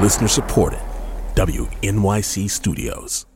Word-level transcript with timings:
Listener 0.00 0.28
supported. 0.28 0.80
WNYC 1.34 2.48
Studios. 2.48 3.26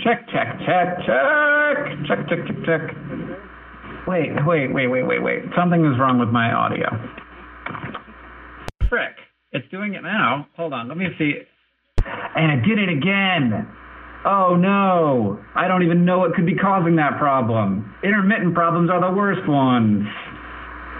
Check, 0.00 0.28
check, 0.30 0.60
check, 0.64 0.98
check, 1.04 2.06
check, 2.06 2.28
check, 2.28 2.46
check, 2.46 2.64
check. 2.64 2.99
Wait, 4.10 4.32
wait, 4.44 4.74
wait, 4.74 4.88
wait, 4.88 5.04
wait, 5.04 5.22
wait. 5.22 5.38
Something 5.56 5.84
is 5.84 5.96
wrong 5.96 6.18
with 6.18 6.30
my 6.30 6.50
audio. 6.50 6.88
Frick. 8.88 9.14
It's 9.52 9.68
doing 9.70 9.94
it 9.94 10.02
now. 10.02 10.48
Hold 10.56 10.72
on, 10.72 10.88
let 10.88 10.96
me 10.96 11.06
see. 11.16 11.34
And 12.34 12.58
it 12.58 12.68
did 12.68 12.80
it 12.80 12.88
again. 12.88 13.68
Oh 14.24 14.56
no. 14.56 15.38
I 15.54 15.68
don't 15.68 15.84
even 15.84 16.04
know 16.04 16.18
what 16.18 16.34
could 16.34 16.44
be 16.44 16.56
causing 16.56 16.96
that 16.96 17.18
problem. 17.18 17.94
Intermittent 18.02 18.52
problems 18.52 18.90
are 18.90 19.00
the 19.00 19.16
worst 19.16 19.48
ones. 19.48 20.04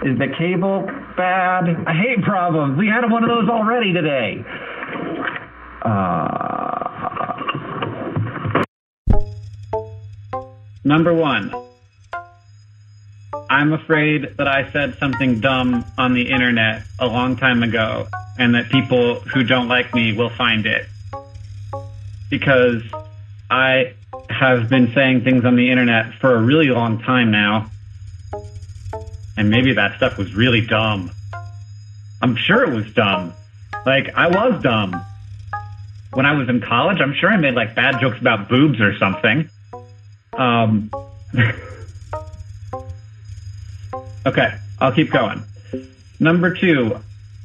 Is 0.05 0.17
the 0.17 0.27
cable 0.39 0.87
bad? 1.17 1.65
I 1.85 1.93
hate 1.93 2.23
problems. 2.23 2.77
We 2.77 2.87
had 2.87 3.03
one 3.11 3.25
of 3.25 3.29
those 3.29 3.49
already 3.49 3.91
today. 3.91 4.37
Uh, 5.83 6.61
Number 10.83 11.13
one, 11.13 11.51
I'm 13.51 13.73
afraid 13.73 14.37
that 14.37 14.47
I 14.47 14.71
said 14.71 14.97
something 14.97 15.41
dumb 15.41 15.83
on 15.97 16.13
the 16.13 16.31
internet 16.31 16.83
a 16.99 17.05
long 17.05 17.35
time 17.35 17.63
ago 17.63 18.07
and 18.39 18.55
that 18.55 18.69
people 18.69 19.15
who 19.19 19.43
don't 19.43 19.67
like 19.67 19.93
me 19.93 20.13
will 20.13 20.29
find 20.29 20.65
it. 20.65 20.87
Because 22.29 22.81
I 23.49 23.93
have 24.29 24.69
been 24.69 24.93
saying 24.95 25.25
things 25.25 25.43
on 25.43 25.57
the 25.57 25.69
internet 25.69 26.13
for 26.21 26.33
a 26.33 26.41
really 26.41 26.69
long 26.69 26.99
time 26.99 27.29
now. 27.29 27.69
And 29.35 29.49
maybe 29.49 29.73
that 29.73 29.97
stuff 29.97 30.17
was 30.17 30.33
really 30.33 30.65
dumb. 30.65 31.11
I'm 32.21 32.37
sure 32.37 32.63
it 32.63 32.73
was 32.73 32.85
dumb. 32.93 33.33
Like, 33.85 34.13
I 34.15 34.29
was 34.29 34.63
dumb. 34.63 34.95
When 36.13 36.25
I 36.25 36.31
was 36.37 36.47
in 36.47 36.61
college, 36.61 37.01
I'm 37.01 37.13
sure 37.15 37.29
I 37.29 37.35
made 37.35 37.55
like 37.55 37.75
bad 37.75 37.99
jokes 37.99 38.17
about 38.17 38.47
boobs 38.47 38.79
or 38.79 38.97
something. 38.97 39.49
Um, 40.37 40.89
okay, 44.25 44.57
I'll 44.79 44.91
keep 44.91 45.11
going. 45.11 45.43
Number 46.19 46.53
two, 46.53 46.99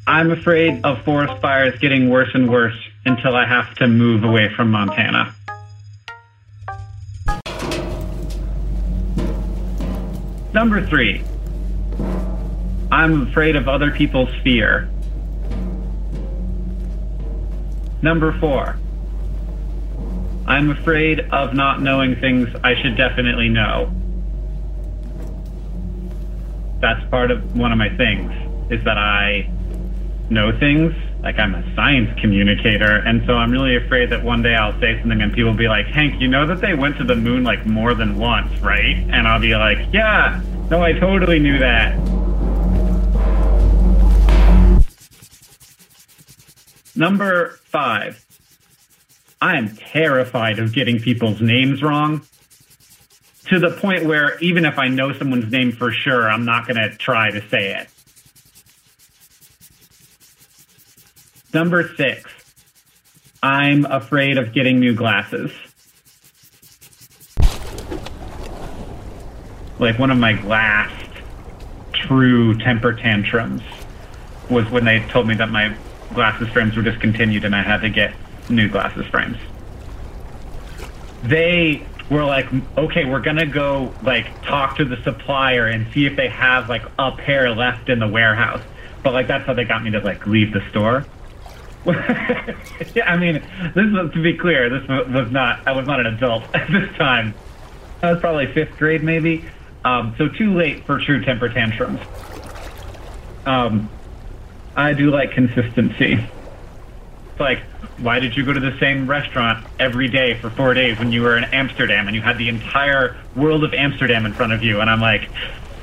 I'm 0.07 0.31
afraid 0.31 0.85
of 0.85 1.03
forest 1.03 1.41
fires 1.41 1.79
getting 1.81 2.11
worse 2.11 2.31
and 2.35 2.51
worse 2.51 2.77
until 3.05 3.35
I 3.35 3.47
have 3.47 3.75
to 3.77 3.89
move 3.89 4.25
away 4.25 4.49
from 4.55 4.71
Montana. 4.71 5.35
Number 10.53 10.87
three, 10.87 11.23
I'm 12.91 13.29
afraid 13.29 13.57
of 13.57 13.69
other 13.69 13.91
people's 13.91 14.35
fear. 14.43 14.89
Number 18.01 18.39
four, 18.39 18.79
I'm 20.47 20.71
afraid 20.71 21.21
of 21.33 21.55
not 21.55 21.83
knowing 21.83 22.15
things 22.17 22.49
I 22.63 22.81
should 22.81 22.97
definitely 22.97 23.49
know. 23.49 23.93
That's 26.87 27.05
part 27.11 27.33
of 27.33 27.57
one 27.57 27.73
of 27.73 27.79
my 27.79 27.89
things, 27.97 28.31
is 28.71 28.85
that 28.85 28.97
I 28.97 29.51
know 30.31 30.57
things. 30.57 30.95
Like 31.21 31.37
I'm 31.37 31.57
a 31.57 31.75
science 31.75 32.17
communicator, 32.21 32.99
and 32.99 33.27
so 33.27 33.35
I'm 33.35 33.51
really 33.51 33.75
afraid 33.75 34.11
that 34.11 34.23
one 34.23 34.41
day 34.41 34.55
I'll 34.55 34.79
say 34.79 34.97
something 35.01 35.21
and 35.21 35.33
people 35.33 35.51
will 35.51 35.59
be 35.59 35.67
like, 35.67 35.87
Hank, 35.87 36.21
you 36.21 36.29
know 36.29 36.47
that 36.47 36.61
they 36.61 36.75
went 36.75 36.97
to 36.99 37.05
the 37.05 37.17
moon 37.17 37.43
like 37.43 37.67
more 37.67 37.95
than 37.95 38.17
once, 38.17 38.57
right? 38.61 38.99
And 39.11 39.27
I'll 39.27 39.41
be 39.41 39.57
like, 39.57 39.79
yeah, 39.93 40.41
no, 40.71 40.81
I 40.81 40.93
totally 40.93 41.41
knew 41.41 41.59
that. 41.59 41.97
Number 46.95 47.59
five. 47.65 48.25
I 49.41 49.57
am 49.57 49.75
terrified 49.75 50.61
of 50.61 50.73
getting 50.73 51.01
people's 51.01 51.41
names 51.41 51.83
wrong 51.83 52.25
to 53.49 53.59
the 53.61 53.71
point 53.71 54.05
where 54.05 54.39
even 54.41 54.65
if 54.65 54.79
I 54.79 54.89
know 54.89 55.13
someone's 55.13 55.51
name 55.51 55.73
for 55.73 55.93
sure, 55.93 56.29
I'm 56.29 56.45
not 56.45 56.67
going 56.67 56.77
to 56.77 56.97
try 56.97 57.31
to 57.31 57.49
say 57.49 57.75
it. 57.75 57.89
Number 61.55 61.89
six, 61.97 62.31
I'm 63.43 63.87
afraid 63.87 64.37
of 64.37 64.53
getting 64.53 64.81
new 64.81 64.95
glasses. 64.95 65.53
Like 69.79 69.99
one 69.99 70.11
of 70.11 70.19
my 70.19 70.41
last 70.45 71.11
true 71.93 72.59
temper 72.59 72.93
tantrums 72.93 73.63
was 74.51 74.69
when 74.71 74.85
they 74.85 75.01
told 75.09 75.29
me 75.29 75.35
that 75.37 75.51
my 75.51 75.77
glasses 76.15 76.49
frames 76.49 76.77
were 76.77 76.83
discontinued 76.83 77.45
and 77.45 77.55
I 77.55 77.63
had 77.63 77.81
to 77.83 77.91
get 77.91 78.15
new 78.49 78.69
glasses 78.69 79.07
frames. 79.07 79.37
They 81.23 81.87
were 82.11 82.25
like, 82.25 82.47
okay, 82.77 83.05
we're 83.05 83.21
gonna 83.21 83.47
go 83.47 83.95
like 84.03 84.43
talk 84.43 84.77
to 84.77 84.85
the 84.85 85.03
supplier 85.03 85.67
and 85.67 85.87
see 85.93 86.07
if 86.07 86.17
they 86.17 86.29
have 86.29 86.69
like 86.69 86.83
a 86.99 87.13
pair 87.13 87.51
left 87.55 87.89
in 87.89 87.99
the 87.99 88.09
warehouse. 88.09 88.63
But 89.03 89.13
like 89.13 89.27
that's 89.27 89.47
how 89.47 89.55
they 89.55 89.65
got 89.65 89.83
me 89.83 89.91
to 89.93 90.01
like 90.01 90.27
leave 90.27 90.53
the 90.53 90.69
store. 90.71 91.05
yeah, 91.87 93.05
I 93.07 93.17
mean, 93.17 93.35
this 93.75 93.93
was 93.93 94.13
to 94.13 94.23
be 94.23 94.37
clear, 94.37 94.69
this 94.69 94.89
was 94.89 95.31
not 95.31 95.67
I 95.67 95.73
was 95.73 95.87
not 95.87 96.01
an 96.01 96.07
adult 96.07 96.45
at 96.55 96.71
this 96.71 96.95
time. 96.97 97.35
I 98.03 98.13
was 98.13 98.21
probably 98.21 98.53
fifth 98.53 98.77
grade 98.77 99.03
maybe. 99.03 99.45
Um, 99.85 100.15
so 100.19 100.29
too 100.29 100.53
late 100.55 100.85
for 100.85 100.99
true 100.99 101.25
temper 101.25 101.49
tantrums. 101.49 102.01
Um, 103.47 103.89
I 104.75 104.93
do 104.93 105.11
like 105.11 105.31
consistency. 105.31 106.19
It's 107.37 107.41
like, 107.43 107.59
why 107.99 108.19
did 108.19 108.35
you 108.35 108.47
go 108.47 108.55
to 108.55 108.61
the 108.61 108.75
same 108.81 109.07
restaurant 109.07 109.67
every 109.79 110.09
day 110.09 110.41
for 110.41 110.49
four 110.49 110.73
days 110.73 110.99
when 110.99 111.13
you 111.13 111.21
were 111.21 111.37
in 111.37 111.45
Amsterdam 111.45 112.07
and 112.07 112.17
you 112.17 112.23
had 112.23 112.39
the 112.39 112.49
entire 112.49 113.15
world 113.37 113.63
of 113.63 113.75
Amsterdam 113.75 114.25
in 114.25 114.33
front 114.33 114.55
of 114.55 114.63
you? 114.63 114.81
And 114.81 114.89
I'm 114.89 115.03
like, 115.03 115.29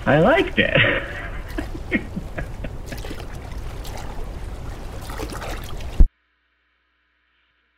I 0.07 0.19
liked 0.19 0.57
it. 0.57 0.75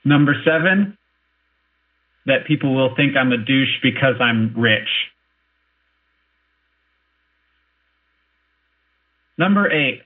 Number 0.05 0.41
seven, 0.45 0.97
that 2.27 2.45
people 2.47 2.73
will 2.73 2.95
think 2.95 3.17
I'm 3.17 3.33
a 3.33 3.37
douche 3.37 3.81
because 3.83 4.21
I'm 4.21 4.53
rich. 4.55 4.87
Number 9.37 9.69
eight, 9.69 10.01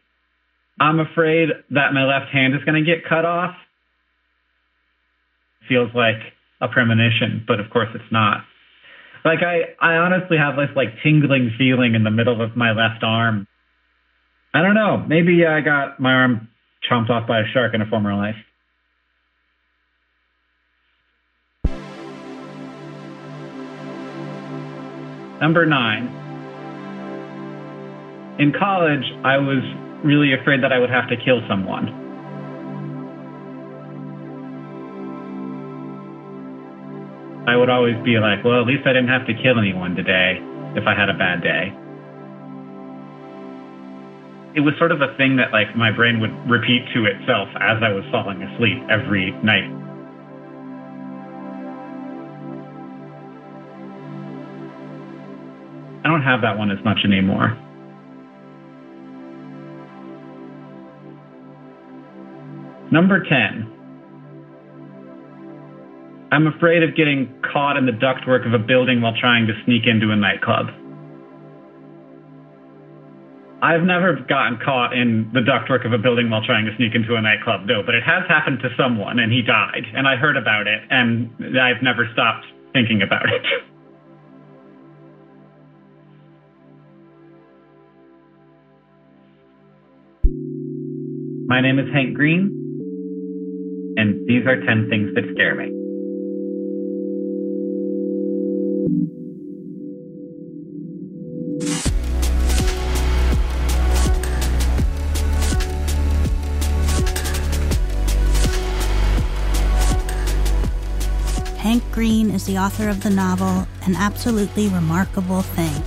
I'm 0.79 0.99
afraid 0.99 1.49
that 1.71 1.93
my 1.93 2.05
left 2.05 2.31
hand 2.31 2.55
is 2.55 2.63
going 2.63 2.83
to 2.83 2.89
get 2.89 3.07
cut 3.07 3.25
off. 3.25 3.55
Feels 5.67 5.89
like 5.93 6.15
a 6.61 6.67
premonition, 6.67 7.43
but 7.47 7.59
of 7.59 7.69
course 7.69 7.89
it's 7.93 8.11
not. 8.11 8.45
Like 9.25 9.39
I, 9.43 9.75
I 9.81 9.95
honestly 9.95 10.37
have 10.37 10.55
this 10.55 10.69
like 10.75 10.87
tingling 11.03 11.51
feeling 11.57 11.95
in 11.95 12.03
the 12.03 12.11
middle 12.11 12.41
of 12.41 12.55
my 12.55 12.71
left 12.71 13.03
arm. 13.03 13.47
I 14.53 14.61
don't 14.61 14.75
know. 14.75 14.97
Maybe 14.97 15.45
I 15.45 15.61
got 15.61 15.99
my 15.99 16.11
arm 16.11 16.49
chomped 16.89 17.09
off 17.09 17.27
by 17.27 17.39
a 17.39 17.43
shark 17.53 17.73
in 17.73 17.81
a 17.81 17.85
former 17.85 18.15
life. 18.15 18.35
Number 25.41 25.65
nine. 25.65 26.07
In 28.39 28.53
college, 28.57 29.03
I 29.23 29.37
was 29.37 29.88
really 30.03 30.33
afraid 30.33 30.63
that 30.63 30.71
I 30.71 30.79
would 30.79 30.89
have 30.89 31.09
to 31.09 31.17
kill 31.17 31.41
someone. 31.47 31.89
I 37.47 37.55
would 37.55 37.69
always 37.69 37.97
be 38.03 38.19
like, 38.19 38.43
well, 38.43 38.61
at 38.61 38.67
least 38.67 38.85
I 38.85 38.93
didn't 38.93 39.09
have 39.09 39.25
to 39.27 39.33
kill 39.33 39.57
anyone 39.57 39.95
today 39.95 40.37
if 40.75 40.85
I 40.85 40.93
had 40.93 41.09
a 41.09 41.17
bad 41.17 41.41
day. 41.41 41.73
it 44.55 44.61
was 44.61 44.73
sort 44.77 44.91
of 44.91 45.01
a 45.01 45.15
thing 45.15 45.37
that 45.37 45.51
like 45.53 45.75
my 45.75 45.91
brain 45.91 46.19
would 46.19 46.33
repeat 46.49 46.81
to 46.93 47.05
itself 47.05 47.47
as 47.61 47.77
I 47.83 47.93
was 47.93 48.03
falling 48.11 48.41
asleep 48.41 48.81
every 48.89 49.31
night. 49.43 49.69
I 56.03 56.07
don't 56.09 56.23
have 56.23 56.41
that 56.41 56.57
one 56.57 56.71
as 56.71 56.83
much 56.83 56.99
anymore. 57.05 57.57
Number 62.91 63.23
10. 63.23 63.75
I'm 66.31 66.47
afraid 66.47 66.83
of 66.83 66.95
getting 66.95 67.33
caught 67.53 67.77
in 67.77 67.85
the 67.85 67.91
ductwork 67.91 68.45
of 68.45 68.53
a 68.53 68.59
building 68.59 69.01
while 69.01 69.15
trying 69.19 69.47
to 69.47 69.53
sneak 69.65 69.85
into 69.85 70.11
a 70.11 70.15
nightclub. 70.15 70.67
I've 73.61 73.83
never 73.83 74.15
gotten 74.15 74.57
caught 74.63 74.93
in 74.93 75.29
the 75.33 75.41
ductwork 75.41 75.85
of 75.85 75.91
a 75.91 75.97
building 75.97 76.29
while 76.29 76.43
trying 76.43 76.65
to 76.65 76.75
sneak 76.77 76.95
into 76.95 77.15
a 77.15 77.21
nightclub, 77.21 77.65
no, 77.65 77.83
but 77.85 77.93
it 77.93 78.03
has 78.03 78.23
happened 78.27 78.59
to 78.61 78.69
someone 78.77 79.19
and 79.19 79.31
he 79.31 79.41
died. 79.41 79.83
And 79.93 80.07
I 80.07 80.15
heard 80.15 80.37
about 80.37 80.65
it 80.67 80.81
and 80.89 81.29
I've 81.59 81.83
never 81.83 82.07
stopped 82.13 82.45
thinking 82.73 83.01
about 83.01 83.25
it. 83.27 83.41
My 91.47 91.59
name 91.61 91.79
is 91.79 91.91
Hank 91.91 92.13
Green, 92.13 92.58
these 94.29 94.45
are 94.45 94.63
10 94.63 94.89
things 94.89 95.11
that 95.15 95.23
scare 95.31 95.55
me. 95.55 95.73
Hank 111.57 111.83
Green 111.91 112.29
is 112.29 112.45
the 112.45 112.59
author 112.59 112.87
of 112.87 113.01
the 113.01 113.09
novel 113.09 113.67
An 113.81 113.95
Absolutely 113.95 114.67
Remarkable 114.67 115.41
Thing. 115.41 115.81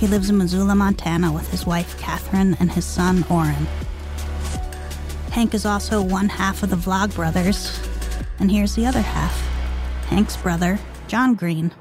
He 0.00 0.08
lives 0.08 0.28
in 0.28 0.38
Missoula, 0.38 0.74
Montana 0.74 1.32
with 1.32 1.48
his 1.52 1.64
wife 1.64 1.96
Katherine 2.00 2.56
and 2.58 2.72
his 2.72 2.84
son 2.84 3.24
Orin. 3.30 3.68
Hank 5.32 5.54
is 5.54 5.64
also 5.64 6.02
one 6.02 6.28
half 6.28 6.62
of 6.62 6.68
the 6.68 6.76
Vlog 6.76 7.14
Brothers, 7.14 7.80
and 8.38 8.50
here's 8.50 8.74
the 8.74 8.84
other 8.84 9.00
half 9.00 9.34
Hank's 10.08 10.36
brother, 10.36 10.78
John 11.08 11.34
Green. 11.34 11.72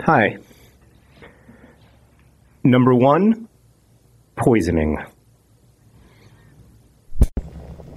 Hi. 0.00 0.38
Number 2.62 2.94
one, 2.94 3.46
poisoning. 4.36 4.96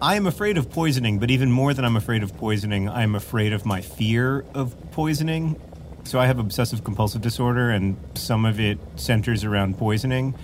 I 0.02 0.16
am 0.16 0.28
afraid 0.28 0.58
of 0.58 0.70
poisoning, 0.70 1.20
but 1.20 1.32
even 1.32 1.50
more 1.54 1.74
than 1.74 1.86
I'm 1.86 1.96
afraid 1.96 2.22
of 2.22 2.36
poisoning, 2.36 2.90
I'm 2.90 3.16
afraid 3.16 3.54
of 3.54 3.66
my 3.66 3.80
fear 3.80 4.44
of 4.54 4.76
poisoning. 4.92 5.56
So 6.04 6.20
I 6.20 6.26
have 6.26 6.38
obsessive 6.38 6.84
compulsive 6.84 7.22
disorder, 7.22 7.70
and 7.70 7.96
some 8.16 8.46
of 8.46 8.60
it 8.60 8.78
centers 8.98 9.46
around 9.46 9.78
poisoning. 9.78 10.36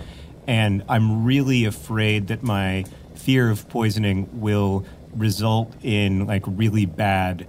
And 0.46 0.84
I'm 0.88 1.24
really 1.24 1.64
afraid 1.64 2.28
that 2.28 2.42
my 2.42 2.84
fear 3.14 3.50
of 3.50 3.68
poisoning 3.68 4.28
will 4.40 4.84
result 5.14 5.72
in 5.82 6.26
like 6.26 6.42
really 6.46 6.86
bad 6.86 7.46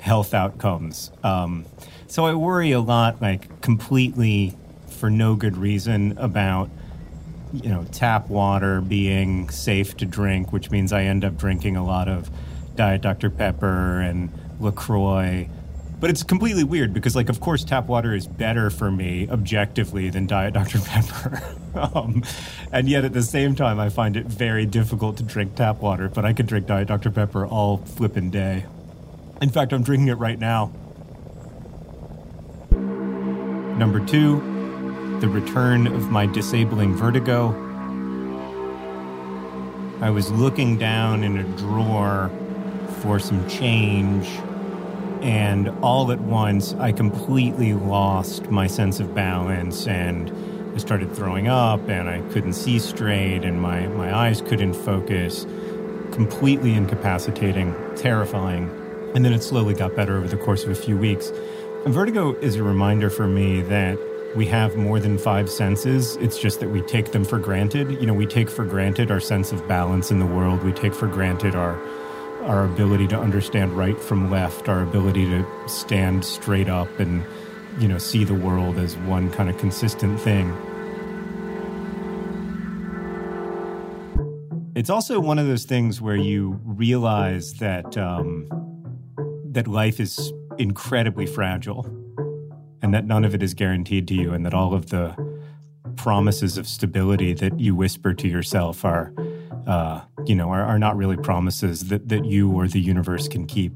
health 0.00 0.34
outcomes. 0.34 1.10
Um, 1.22 1.64
so 2.06 2.26
I 2.26 2.34
worry 2.34 2.72
a 2.72 2.80
lot, 2.80 3.20
like 3.20 3.60
completely 3.60 4.56
for 4.88 5.10
no 5.10 5.34
good 5.34 5.56
reason, 5.56 6.16
about 6.18 6.70
you 7.52 7.68
know, 7.68 7.84
tap 7.92 8.28
water 8.28 8.80
being 8.80 9.48
safe 9.50 9.96
to 9.96 10.06
drink, 10.06 10.52
which 10.52 10.70
means 10.70 10.92
I 10.92 11.04
end 11.04 11.24
up 11.24 11.36
drinking 11.36 11.76
a 11.76 11.84
lot 11.84 12.08
of 12.08 12.30
Diet 12.74 13.00
Dr. 13.00 13.30
Pepper 13.30 14.00
and 14.00 14.30
LaCroix. 14.60 15.48
But 15.98 16.10
it's 16.10 16.22
completely 16.22 16.62
weird 16.62 16.92
because, 16.92 17.16
like, 17.16 17.30
of 17.30 17.40
course, 17.40 17.64
tap 17.64 17.86
water 17.86 18.14
is 18.14 18.26
better 18.26 18.68
for 18.68 18.90
me 18.90 19.28
objectively 19.30 20.10
than 20.10 20.26
Diet 20.26 20.52
Dr. 20.52 20.78
Pepper. 20.80 21.42
um, 21.94 22.22
and 22.70 22.88
yet, 22.88 23.04
at 23.04 23.14
the 23.14 23.22
same 23.22 23.54
time, 23.54 23.80
I 23.80 23.88
find 23.88 24.16
it 24.16 24.26
very 24.26 24.66
difficult 24.66 25.16
to 25.16 25.22
drink 25.22 25.54
tap 25.54 25.80
water, 25.80 26.10
but 26.10 26.26
I 26.26 26.34
could 26.34 26.46
drink 26.46 26.66
Diet 26.66 26.88
Dr. 26.88 27.10
Pepper 27.10 27.46
all 27.46 27.78
flippin' 27.78 28.30
day. 28.30 28.66
In 29.40 29.48
fact, 29.48 29.72
I'm 29.72 29.82
drinking 29.82 30.08
it 30.08 30.18
right 30.18 30.38
now. 30.38 30.70
Number 32.70 34.04
two, 34.04 34.40
the 35.20 35.28
return 35.28 35.86
of 35.86 36.10
my 36.10 36.26
disabling 36.26 36.94
vertigo. 36.94 37.54
I 40.02 40.10
was 40.10 40.30
looking 40.30 40.76
down 40.76 41.24
in 41.24 41.38
a 41.38 41.42
drawer 41.56 42.30
for 43.00 43.18
some 43.18 43.48
change, 43.48 44.28
and 45.26 45.68
all 45.82 46.12
at 46.12 46.20
once 46.20 46.72
I 46.74 46.92
completely 46.92 47.74
lost 47.74 48.48
my 48.48 48.68
sense 48.68 49.00
of 49.00 49.12
balance 49.12 49.88
and 49.88 50.30
I 50.72 50.78
started 50.78 51.12
throwing 51.16 51.48
up 51.48 51.88
and 51.88 52.08
I 52.08 52.20
couldn't 52.32 52.52
see 52.52 52.78
straight 52.78 53.42
and 53.42 53.60
my, 53.60 53.88
my 53.88 54.14
eyes 54.16 54.40
couldn't 54.40 54.74
focus. 54.74 55.44
Completely 56.12 56.74
incapacitating, 56.74 57.74
terrifying. 57.96 58.70
And 59.16 59.24
then 59.24 59.32
it 59.32 59.42
slowly 59.42 59.74
got 59.74 59.96
better 59.96 60.16
over 60.16 60.28
the 60.28 60.36
course 60.36 60.62
of 60.62 60.70
a 60.70 60.76
few 60.76 60.96
weeks. 60.96 61.32
And 61.84 61.92
vertigo 61.92 62.34
is 62.36 62.54
a 62.54 62.62
reminder 62.62 63.10
for 63.10 63.26
me 63.26 63.62
that 63.62 63.98
we 64.36 64.46
have 64.46 64.76
more 64.76 65.00
than 65.00 65.18
five 65.18 65.50
senses. 65.50 66.14
It's 66.16 66.38
just 66.38 66.60
that 66.60 66.68
we 66.68 66.82
take 66.82 67.10
them 67.10 67.24
for 67.24 67.40
granted. 67.40 67.90
You 68.00 68.06
know, 68.06 68.14
we 68.14 68.26
take 68.26 68.48
for 68.48 68.64
granted 68.64 69.10
our 69.10 69.20
sense 69.20 69.50
of 69.50 69.66
balance 69.66 70.12
in 70.12 70.20
the 70.20 70.26
world. 70.26 70.62
We 70.62 70.72
take 70.72 70.94
for 70.94 71.08
granted 71.08 71.56
our 71.56 71.76
our 72.46 72.64
ability 72.64 73.06
to 73.08 73.18
understand 73.18 73.72
right 73.72 74.00
from 74.00 74.30
left, 74.30 74.68
our 74.68 74.82
ability 74.82 75.26
to 75.26 75.68
stand 75.68 76.24
straight 76.24 76.68
up 76.68 76.88
and 76.98 77.24
you 77.78 77.88
know 77.88 77.98
see 77.98 78.24
the 78.24 78.34
world 78.34 78.78
as 78.78 78.96
one 78.98 79.30
kind 79.30 79.50
of 79.50 79.58
consistent 79.58 80.20
thing. 80.20 80.50
It's 84.74 84.90
also 84.90 85.20
one 85.20 85.38
of 85.38 85.46
those 85.46 85.64
things 85.64 86.00
where 86.00 86.16
you 86.16 86.60
realize 86.64 87.54
that 87.54 87.96
um, 87.96 88.48
that 89.46 89.66
life 89.66 90.00
is 90.00 90.32
incredibly 90.58 91.26
fragile 91.26 91.84
and 92.82 92.94
that 92.94 93.06
none 93.06 93.24
of 93.24 93.34
it 93.34 93.42
is 93.42 93.54
guaranteed 93.54 94.06
to 94.08 94.14
you, 94.14 94.32
and 94.32 94.44
that 94.46 94.54
all 94.54 94.74
of 94.74 94.90
the 94.90 95.16
promises 95.96 96.58
of 96.58 96.68
stability 96.68 97.32
that 97.32 97.58
you 97.58 97.74
whisper 97.74 98.14
to 98.14 98.28
yourself 98.28 98.84
are, 98.84 99.12
uh, 99.66 100.02
you 100.28 100.34
know, 100.34 100.50
are, 100.50 100.62
are 100.62 100.78
not 100.78 100.96
really 100.96 101.16
promises 101.16 101.88
that, 101.88 102.08
that 102.08 102.24
you 102.24 102.50
or 102.50 102.68
the 102.68 102.80
universe 102.80 103.28
can 103.28 103.46
keep. 103.46 103.72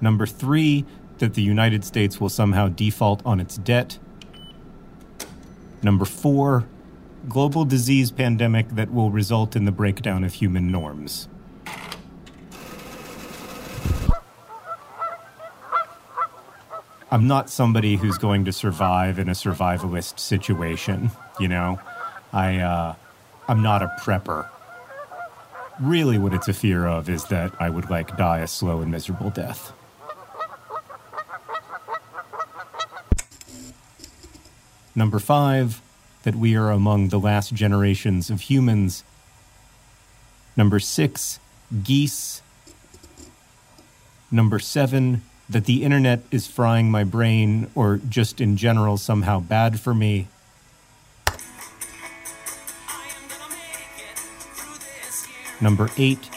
Number 0.00 0.26
three, 0.26 0.84
that 1.18 1.34
the 1.34 1.42
United 1.42 1.84
States 1.84 2.20
will 2.20 2.28
somehow 2.28 2.68
default 2.68 3.24
on 3.24 3.40
its 3.40 3.56
debt. 3.56 3.98
Number 5.82 6.04
four, 6.04 6.66
global 7.28 7.64
disease 7.64 8.10
pandemic 8.10 8.68
that 8.70 8.92
will 8.92 9.10
result 9.10 9.56
in 9.56 9.64
the 9.64 9.72
breakdown 9.72 10.24
of 10.24 10.34
human 10.34 10.70
norms. 10.70 11.28
I'm 17.12 17.26
not 17.26 17.50
somebody 17.50 17.96
who's 17.96 18.18
going 18.18 18.44
to 18.44 18.52
survive 18.52 19.18
in 19.18 19.28
a 19.28 19.32
survivalist 19.32 20.20
situation. 20.20 21.10
You 21.40 21.48
know, 21.48 21.80
I 22.32 22.58
uh, 22.58 22.94
I'm 23.48 23.62
not 23.62 23.82
a 23.82 23.88
prepper. 24.00 24.48
Really, 25.80 26.18
what 26.18 26.32
it's 26.32 26.46
a 26.46 26.52
fear 26.52 26.86
of 26.86 27.08
is 27.08 27.24
that 27.24 27.52
I 27.58 27.68
would 27.68 27.90
like 27.90 28.16
die 28.16 28.38
a 28.40 28.46
slow 28.46 28.80
and 28.80 28.92
miserable 28.92 29.30
death. 29.30 29.72
Number 34.94 35.18
five, 35.18 35.80
that 36.22 36.36
we 36.36 36.54
are 36.54 36.70
among 36.70 37.08
the 37.08 37.18
last 37.18 37.54
generations 37.54 38.30
of 38.30 38.42
humans. 38.42 39.02
Number 40.56 40.78
six, 40.78 41.40
geese. 41.82 42.42
Number 44.30 44.58
seven, 44.60 45.22
that 45.50 45.64
the 45.64 45.82
internet 45.82 46.20
is 46.30 46.46
frying 46.46 46.90
my 46.90 47.02
brain 47.02 47.68
or 47.74 48.00
just 48.08 48.40
in 48.40 48.56
general 48.56 48.96
somehow 48.96 49.40
bad 49.40 49.80
for 49.80 49.92
me. 49.92 50.28
Number 55.60 55.90
eight, 55.98 56.30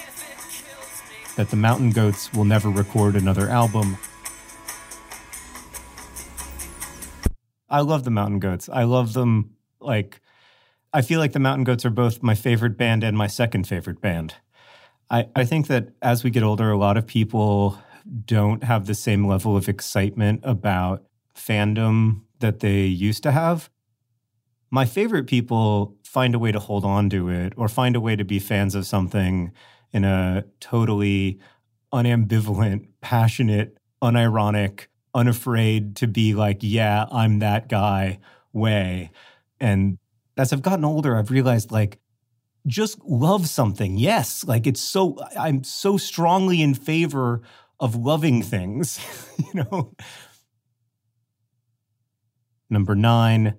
that 1.37 1.49
the 1.49 1.55
Mountain 1.55 1.91
Goats 1.91 2.33
will 2.33 2.43
never 2.43 2.69
record 2.69 3.15
another 3.15 3.47
album. 3.47 3.97
I 7.69 7.81
love 7.81 8.03
the 8.03 8.11
Mountain 8.11 8.39
Goats. 8.39 8.67
I 8.67 8.83
love 8.83 9.13
them 9.13 9.55
like 9.79 10.21
I 10.91 11.01
feel 11.01 11.19
like 11.19 11.33
the 11.33 11.39
Mountain 11.39 11.63
Goats 11.63 11.85
are 11.85 11.91
both 11.91 12.21
my 12.21 12.35
favorite 12.35 12.77
band 12.77 13.03
and 13.03 13.17
my 13.17 13.27
second 13.27 13.67
favorite 13.67 14.01
band. 14.01 14.35
I, 15.09 15.27
I 15.35 15.45
think 15.45 15.67
that 15.67 15.89
as 16.01 16.23
we 16.23 16.29
get 16.29 16.43
older, 16.43 16.69
a 16.71 16.77
lot 16.77 16.97
of 16.97 17.07
people 17.07 17.77
don't 18.25 18.63
have 18.63 18.85
the 18.85 18.95
same 18.95 19.25
level 19.25 19.55
of 19.55 19.69
excitement 19.69 20.41
about 20.43 21.03
fandom 21.35 22.21
that 22.39 22.59
they 22.59 22.81
used 22.81 23.23
to 23.23 23.31
have. 23.31 23.69
My 24.69 24.85
favorite 24.85 25.27
people 25.27 25.95
find 26.03 26.35
a 26.35 26.39
way 26.39 26.51
to 26.51 26.59
hold 26.59 26.83
on 26.85 27.09
to 27.11 27.29
it 27.29 27.53
or 27.55 27.67
find 27.67 27.95
a 27.95 28.01
way 28.01 28.15
to 28.15 28.25
be 28.25 28.39
fans 28.39 28.75
of 28.75 28.85
something 28.85 29.51
in 29.91 30.03
a 30.03 30.43
totally 30.59 31.39
unambivalent, 31.93 32.87
passionate, 33.01 33.77
unironic, 34.01 34.87
unafraid 35.13 35.95
to 35.97 36.07
be 36.07 36.33
like, 36.33 36.57
yeah, 36.61 37.05
I'm 37.11 37.39
that 37.39 37.69
guy 37.69 38.19
way. 38.51 39.11
And 39.59 39.97
as 40.37 40.51
I've 40.51 40.63
gotten 40.63 40.85
older, 40.85 41.15
I've 41.15 41.31
realized 41.31 41.71
like, 41.71 41.99
just 42.65 42.97
love 43.05 43.47
something. 43.47 43.97
Yes. 43.97 44.43
Like 44.43 44.65
it's 44.65 44.81
so, 44.81 45.17
I'm 45.37 45.63
so 45.63 45.97
strongly 45.97 46.61
in 46.61 46.73
favor 46.73 47.41
of 47.83 47.97
loving 47.97 48.41
things, 48.41 48.97
you 49.37 49.61
know? 49.61 49.93
Number 52.69 52.95
nine, 52.95 53.55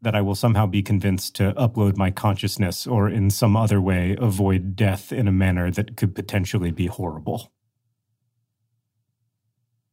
that 0.00 0.14
I 0.14 0.20
will 0.20 0.36
somehow 0.36 0.66
be 0.66 0.82
convinced 0.82 1.34
to 1.36 1.52
upload 1.54 1.96
my 1.96 2.12
consciousness 2.12 2.86
or 2.86 3.08
in 3.08 3.30
some 3.30 3.56
other 3.56 3.80
way 3.80 4.16
avoid 4.20 4.76
death 4.76 5.12
in 5.12 5.26
a 5.26 5.32
manner 5.32 5.68
that 5.72 5.96
could 5.96 6.14
potentially 6.14 6.70
be 6.70 6.86
horrible. 6.86 7.52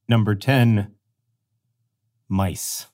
Number 0.08 0.36
10, 0.36 0.94
mice. 2.30 2.86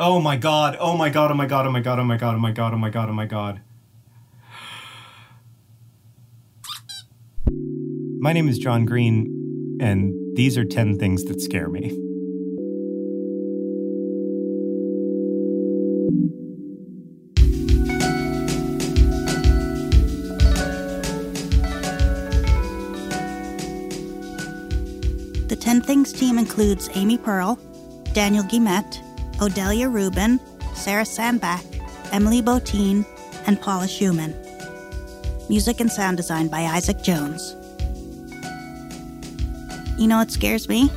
Oh 0.00 0.20
my 0.20 0.36
god, 0.36 0.76
oh 0.80 0.96
my 0.96 1.10
god, 1.10 1.30
oh 1.30 1.34
my 1.34 1.46
god, 1.46 1.66
oh 1.66 1.70
my 1.70 1.80
god, 1.80 1.98
oh 2.00 2.04
my 2.04 2.16
god, 2.16 2.34
oh 2.34 2.38
my 2.38 2.50
god, 2.50 2.74
oh 2.74 2.78
my 2.78 2.90
god, 2.90 3.08
oh 3.08 3.12
my 3.12 3.26
god. 3.26 3.60
Oh 3.60 3.67
My 8.20 8.32
name 8.32 8.48
is 8.48 8.58
John 8.58 8.84
Green, 8.84 9.78
and 9.80 10.12
these 10.36 10.58
are 10.58 10.64
10 10.64 10.98
things 10.98 11.22
that 11.26 11.40
scare 11.40 11.68
me. 11.68 11.90
The 25.46 25.56
10 25.56 25.82
Things 25.82 26.12
team 26.12 26.38
includes 26.38 26.90
Amy 26.94 27.18
Pearl, 27.18 27.54
Daniel 28.14 28.42
Guillemette, 28.42 29.00
Odelia 29.36 29.92
Rubin, 29.92 30.40
Sarah 30.74 31.06
Sandbach, 31.06 31.64
Emily 32.10 32.42
Botein, 32.42 33.06
and 33.46 33.60
Paula 33.60 33.86
Szuchman. 33.86 34.34
Music 35.48 35.78
and 35.78 35.90
sound 35.90 36.16
design 36.16 36.48
by 36.48 36.62
Isaac 36.62 37.00
Jones. 37.04 37.54
You 39.98 40.06
know 40.06 40.18
what 40.18 40.30
scares 40.30 40.68
me? 40.68 40.88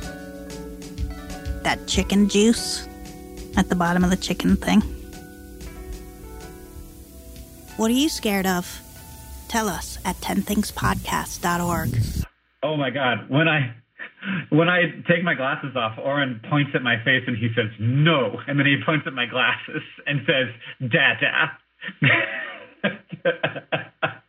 That 1.64 1.88
chicken 1.88 2.28
juice 2.28 2.86
at 3.56 3.68
the 3.68 3.74
bottom 3.74 4.04
of 4.04 4.10
the 4.10 4.16
chicken 4.16 4.56
thing. 4.56 4.80
What 7.76 7.90
are 7.90 7.94
you 7.94 8.08
scared 8.08 8.46
of? 8.46 8.80
Tell 9.48 9.68
us 9.68 9.98
at 10.04 10.14
10thingspodcast.org. 10.20 11.98
Oh 12.62 12.76
my 12.76 12.90
god, 12.90 13.28
when 13.28 13.48
I 13.48 13.74
when 14.50 14.68
I 14.68 14.82
take 15.08 15.24
my 15.24 15.34
glasses 15.34 15.74
off, 15.74 15.98
Orin 15.98 16.40
points 16.48 16.70
at 16.74 16.82
my 16.82 16.94
face 17.04 17.24
and 17.26 17.36
he 17.36 17.48
says 17.56 17.70
no, 17.80 18.38
and 18.46 18.56
then 18.56 18.66
he 18.66 18.76
points 18.86 19.04
at 19.08 19.14
my 19.14 19.26
glasses 19.26 19.82
and 20.06 20.20
says 20.26 20.90
"Dada." 20.90 21.58